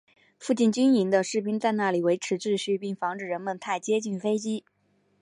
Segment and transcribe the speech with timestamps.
[0.39, 4.65] 附近军营的士兵在那里维持秩序并防止人们太接近飞机。